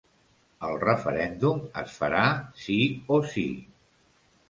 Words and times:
El 0.69 0.73
referèndum 0.83 1.61
es 1.83 2.01
farà 2.01 2.25
sí 2.65 2.83
o 3.19 3.25
sí. 3.37 3.49